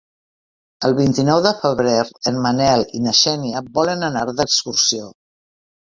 El 0.89 0.95
vint-i-nou 0.99 1.41
de 1.47 1.51
febrer 1.59 1.93
en 2.33 2.41
Manel 2.47 2.87
i 3.01 3.05
na 3.07 3.17
Xènia 3.23 3.65
volen 3.79 4.11
anar 4.13 4.29
d'excursió. 4.43 5.17